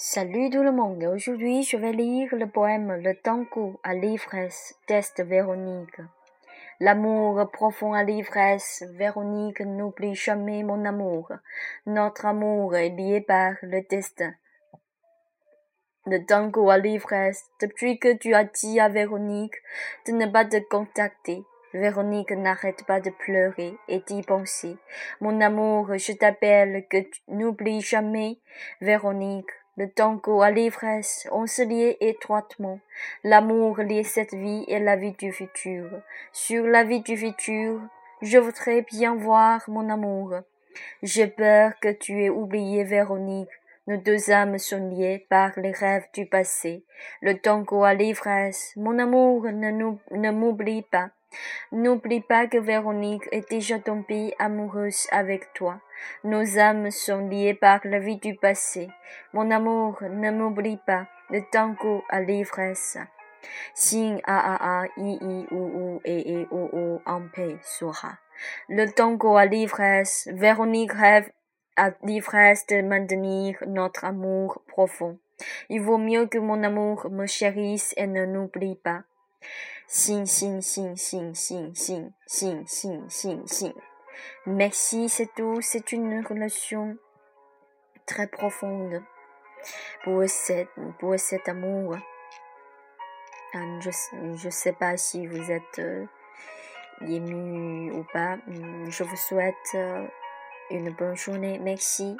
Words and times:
Salut 0.00 0.48
tout 0.50 0.62
le 0.62 0.70
monde, 0.70 1.02
aujourd'hui 1.02 1.64
je 1.64 1.76
vais 1.76 1.90
lire 1.90 2.32
le 2.32 2.46
poème 2.46 3.02
Le 3.02 3.16
tango 3.16 3.80
à 3.82 3.94
l'ivresse 3.94 4.76
d'Est 4.86 5.20
Véronique. 5.24 6.00
L'amour 6.78 7.50
profond 7.50 7.94
à 7.94 8.04
l'ivresse, 8.04 8.84
Véronique 8.92 9.60
n'oublie 9.60 10.14
jamais 10.14 10.62
mon 10.62 10.84
amour. 10.84 11.32
Notre 11.84 12.26
amour 12.26 12.76
est 12.76 12.90
lié 12.90 13.20
par 13.22 13.54
le 13.62 13.80
destin. 13.90 14.34
Le 16.06 16.24
tango 16.24 16.70
à 16.70 16.78
l'ivresse, 16.78 17.42
depuis 17.60 17.98
que 17.98 18.16
tu 18.16 18.34
as 18.34 18.44
dit 18.44 18.78
à 18.78 18.88
Véronique 18.88 19.56
de 20.06 20.12
ne 20.12 20.26
pas 20.26 20.44
te 20.44 20.60
contacter, 20.68 21.42
Véronique 21.74 22.30
n'arrête 22.30 22.86
pas 22.86 23.00
de 23.00 23.10
pleurer 23.10 23.74
et 23.88 23.98
d'y 24.06 24.22
penser. 24.22 24.76
Mon 25.20 25.40
amour, 25.40 25.98
je 25.98 26.12
t'appelle 26.12 26.86
que 26.88 26.98
tu 26.98 27.20
n'oublies 27.26 27.80
jamais, 27.80 28.38
Véronique. 28.80 29.50
Le 29.78 29.88
tango 29.88 30.42
à 30.42 30.50
l'ivresse, 30.50 31.28
on 31.30 31.46
se 31.46 31.62
liait 31.62 31.98
étroitement. 32.00 32.80
L'amour 33.22 33.78
liait 33.78 34.02
cette 34.02 34.34
vie 34.34 34.64
et 34.66 34.80
la 34.80 34.96
vie 34.96 35.12
du 35.12 35.30
futur. 35.30 35.88
Sur 36.32 36.66
la 36.66 36.82
vie 36.82 36.98
du 36.98 37.16
futur, 37.16 37.80
je 38.20 38.38
voudrais 38.38 38.82
bien 38.82 39.14
voir 39.14 39.62
mon 39.68 39.88
amour. 39.88 40.34
J'ai 41.04 41.28
peur 41.28 41.78
que 41.80 41.92
tu 41.92 42.24
aies 42.24 42.28
oublié 42.28 42.82
Véronique. 42.82 43.52
Nos 43.86 43.98
deux 43.98 44.32
âmes 44.32 44.58
sont 44.58 44.90
liées 44.90 45.24
par 45.30 45.52
les 45.56 45.70
rêves 45.70 46.08
du 46.12 46.26
passé. 46.26 46.82
Le 47.22 47.38
tango 47.38 47.84
à 47.84 47.94
l'ivresse, 47.94 48.72
mon 48.74 48.98
amour 48.98 49.44
ne 49.44 50.30
m'oublie 50.32 50.82
pas. 50.82 51.10
N'oublie 51.72 52.20
pas 52.20 52.46
que 52.46 52.58
Véronique 52.58 53.28
est 53.32 53.48
déjà 53.50 53.78
tombée 53.78 54.34
amoureuse 54.38 55.06
avec 55.10 55.52
toi. 55.52 55.80
Nos 56.24 56.58
âmes 56.58 56.90
sont 56.90 57.28
liées 57.28 57.54
par 57.54 57.80
la 57.84 57.98
vie 57.98 58.16
du 58.16 58.34
passé. 58.34 58.88
Mon 59.32 59.50
amour, 59.50 59.98
ne 60.02 60.30
m'oublie 60.30 60.78
pas. 60.86 61.06
Le 61.30 61.42
tango 61.50 62.04
à 62.08 62.20
l'ivresse. 62.20 62.98
Sing 63.74 64.20
a 64.24 64.82
a 64.82 64.86
i 64.96 65.18
i 65.20 65.46
ou 65.50 65.56
ou 65.56 66.00
et 66.04 66.40
et 66.40 66.46
ou 66.50 66.68
ou 66.72 67.00
en 67.06 67.22
paix 67.28 67.58
sera. 67.62 68.18
Le 68.68 68.86
tango 68.90 69.36
à 69.36 69.44
l'ivresse. 69.44 70.28
Véronique 70.32 70.92
rêve 70.92 71.30
à 71.76 71.90
l'ivresse 72.02 72.66
de 72.66 72.82
maintenir 72.82 73.56
notre 73.66 74.04
amour 74.04 74.62
profond. 74.66 75.18
Il 75.68 75.80
vaut 75.82 75.98
mieux 75.98 76.26
que 76.26 76.38
mon 76.38 76.62
amour 76.64 77.08
me 77.10 77.26
chérisse 77.26 77.94
et 77.96 78.06
ne 78.06 78.26
n'oublie 78.26 78.74
pas. 78.74 79.02
Merci, 84.44 85.08
c'est 85.08 85.32
tout. 85.34 85.62
C'est 85.62 85.92
une 85.92 86.26
relation 86.26 86.98
très 88.06 88.26
profonde 88.26 89.02
pour 90.04 90.24
cet, 90.28 90.68
amour. 91.48 91.96
Je 93.54 93.90
je 94.34 94.50
sais 94.50 94.72
pas 94.74 94.98
si 94.98 95.26
vous 95.26 95.50
êtes 95.50 95.78
euh, 95.78 96.04
ému 97.06 97.90
ou 97.92 98.04
pas. 98.12 98.36
Je 98.46 99.04
vous 99.04 99.16
souhaite 99.16 99.54
euh, 99.74 100.06
une 100.70 100.90
bonne 100.90 101.16
journée. 101.16 101.58
Merci. 101.58 102.14